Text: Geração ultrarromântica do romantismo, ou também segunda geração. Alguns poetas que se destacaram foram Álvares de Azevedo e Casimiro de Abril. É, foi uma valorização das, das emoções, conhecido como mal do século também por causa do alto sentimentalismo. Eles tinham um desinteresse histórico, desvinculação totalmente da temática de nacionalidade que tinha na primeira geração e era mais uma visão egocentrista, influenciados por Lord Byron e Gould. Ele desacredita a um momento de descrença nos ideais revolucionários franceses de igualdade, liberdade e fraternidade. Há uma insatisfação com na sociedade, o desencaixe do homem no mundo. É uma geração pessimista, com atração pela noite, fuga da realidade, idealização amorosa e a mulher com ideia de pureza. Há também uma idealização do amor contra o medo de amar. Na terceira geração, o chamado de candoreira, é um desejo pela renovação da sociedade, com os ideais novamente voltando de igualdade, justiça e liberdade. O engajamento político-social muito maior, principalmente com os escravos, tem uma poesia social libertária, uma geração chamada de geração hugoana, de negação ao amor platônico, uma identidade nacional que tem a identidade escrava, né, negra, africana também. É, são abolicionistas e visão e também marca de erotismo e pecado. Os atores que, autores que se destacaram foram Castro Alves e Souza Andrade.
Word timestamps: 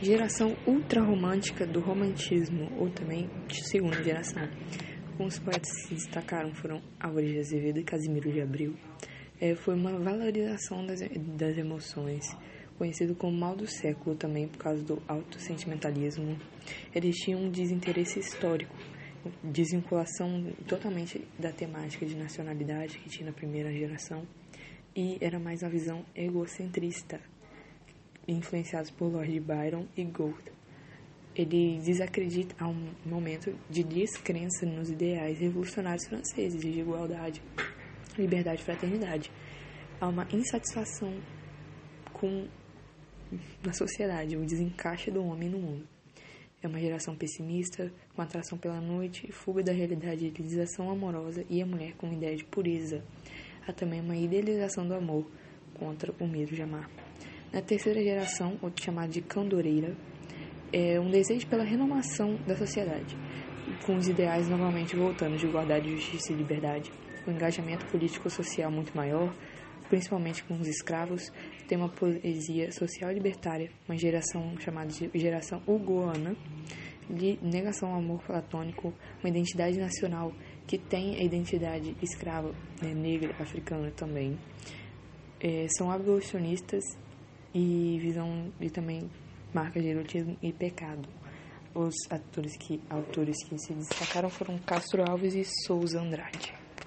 Geração 0.00 0.56
ultrarromântica 0.64 1.66
do 1.66 1.80
romantismo, 1.80 2.70
ou 2.78 2.88
também 2.88 3.28
segunda 3.50 4.00
geração. 4.00 4.48
Alguns 5.10 5.40
poetas 5.40 5.68
que 5.72 5.88
se 5.88 5.94
destacaram 5.94 6.54
foram 6.54 6.80
Álvares 7.00 7.32
de 7.32 7.38
Azevedo 7.40 7.80
e 7.80 7.82
Casimiro 7.82 8.30
de 8.30 8.40
Abril. 8.40 8.76
É, 9.40 9.56
foi 9.56 9.74
uma 9.74 9.98
valorização 9.98 10.86
das, 10.86 11.00
das 11.36 11.58
emoções, 11.58 12.24
conhecido 12.78 13.16
como 13.16 13.36
mal 13.36 13.56
do 13.56 13.66
século 13.66 14.14
também 14.14 14.46
por 14.46 14.58
causa 14.58 14.84
do 14.84 15.02
alto 15.08 15.40
sentimentalismo. 15.40 16.38
Eles 16.94 17.16
tinham 17.16 17.40
um 17.40 17.50
desinteresse 17.50 18.20
histórico, 18.20 18.72
desvinculação 19.42 20.52
totalmente 20.68 21.26
da 21.36 21.50
temática 21.50 22.06
de 22.06 22.16
nacionalidade 22.16 22.98
que 23.00 23.08
tinha 23.08 23.26
na 23.26 23.32
primeira 23.32 23.72
geração 23.72 24.22
e 24.94 25.18
era 25.20 25.40
mais 25.40 25.60
uma 25.62 25.70
visão 25.70 26.04
egocentrista, 26.14 27.20
influenciados 28.28 28.90
por 28.90 29.10
Lord 29.10 29.40
Byron 29.40 29.86
e 29.96 30.04
Gould. 30.04 30.52
Ele 31.34 31.80
desacredita 31.80 32.54
a 32.62 32.68
um 32.68 32.90
momento 33.04 33.56
de 33.70 33.82
descrença 33.82 34.66
nos 34.66 34.90
ideais 34.90 35.38
revolucionários 35.38 36.06
franceses 36.06 36.60
de 36.60 36.80
igualdade, 36.80 37.42
liberdade 38.18 38.60
e 38.60 38.64
fraternidade. 38.64 39.30
Há 40.00 40.08
uma 40.08 40.26
insatisfação 40.32 41.12
com 42.12 42.48
na 43.62 43.72
sociedade, 43.72 44.36
o 44.36 44.44
desencaixe 44.44 45.10
do 45.10 45.22
homem 45.24 45.48
no 45.48 45.58
mundo. 45.58 45.86
É 46.62 46.66
uma 46.66 46.80
geração 46.80 47.14
pessimista, 47.14 47.92
com 48.14 48.22
atração 48.22 48.58
pela 48.58 48.80
noite, 48.80 49.30
fuga 49.30 49.62
da 49.62 49.72
realidade, 49.72 50.26
idealização 50.26 50.90
amorosa 50.90 51.44
e 51.48 51.62
a 51.62 51.66
mulher 51.66 51.94
com 51.96 52.12
ideia 52.12 52.36
de 52.36 52.44
pureza. 52.44 53.04
Há 53.66 53.72
também 53.72 54.00
uma 54.00 54.16
idealização 54.16 54.86
do 54.86 54.94
amor 54.94 55.24
contra 55.74 56.12
o 56.18 56.26
medo 56.26 56.54
de 56.54 56.62
amar. 56.62 56.90
Na 57.50 57.62
terceira 57.62 58.02
geração, 58.02 58.58
o 58.60 58.70
chamado 58.78 59.10
de 59.10 59.22
candoreira, 59.22 59.96
é 60.70 61.00
um 61.00 61.10
desejo 61.10 61.46
pela 61.46 61.64
renovação 61.64 62.36
da 62.46 62.54
sociedade, 62.54 63.16
com 63.86 63.96
os 63.96 64.06
ideais 64.06 64.46
novamente 64.50 64.94
voltando 64.94 65.38
de 65.38 65.46
igualdade, 65.46 65.90
justiça 65.92 66.34
e 66.34 66.36
liberdade. 66.36 66.92
O 67.26 67.30
engajamento 67.30 67.86
político-social 67.86 68.70
muito 68.70 68.94
maior, 68.94 69.34
principalmente 69.88 70.44
com 70.44 70.60
os 70.60 70.68
escravos, 70.68 71.32
tem 71.66 71.78
uma 71.78 71.88
poesia 71.88 72.70
social 72.70 73.10
libertária, 73.10 73.70
uma 73.88 73.96
geração 73.96 74.54
chamada 74.60 74.90
de 74.90 75.10
geração 75.14 75.62
hugoana, 75.66 76.36
de 77.08 77.38
negação 77.42 77.92
ao 77.92 77.98
amor 77.98 78.22
platônico, 78.24 78.92
uma 79.20 79.30
identidade 79.30 79.78
nacional 79.78 80.34
que 80.66 80.76
tem 80.76 81.16
a 81.16 81.22
identidade 81.22 81.96
escrava, 82.02 82.52
né, 82.82 82.92
negra, 82.92 83.34
africana 83.40 83.90
também. 83.90 84.38
É, 85.40 85.66
são 85.78 85.90
abolicionistas 85.90 86.84
e 87.54 87.98
visão 88.00 88.52
e 88.60 88.70
também 88.70 89.10
marca 89.52 89.80
de 89.80 89.88
erotismo 89.88 90.36
e 90.42 90.52
pecado. 90.52 91.08
Os 91.74 91.94
atores 92.10 92.56
que, 92.56 92.80
autores 92.90 93.36
que 93.44 93.58
se 93.58 93.72
destacaram 93.72 94.30
foram 94.30 94.58
Castro 94.58 95.02
Alves 95.08 95.34
e 95.34 95.44
Souza 95.66 96.00
Andrade. 96.00 96.67